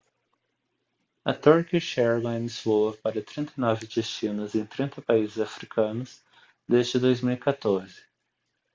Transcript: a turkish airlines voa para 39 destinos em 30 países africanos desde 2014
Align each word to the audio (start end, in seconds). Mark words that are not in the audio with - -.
a 1.31 1.31
turkish 1.47 1.91
airlines 2.05 2.55
voa 2.65 2.91
para 3.03 3.21
39 3.23 3.85
destinos 3.85 4.55
em 4.55 4.65
30 4.65 4.99
países 5.03 5.37
africanos 5.39 6.23
desde 6.67 6.97
2014 6.97 8.03